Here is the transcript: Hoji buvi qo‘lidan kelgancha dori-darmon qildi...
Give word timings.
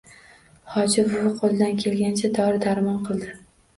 Hoji 0.75 1.03
buvi 1.11 1.33
qo‘lidan 1.41 1.77
kelgancha 1.85 2.33
dori-darmon 2.39 2.99
qildi... 3.11 3.31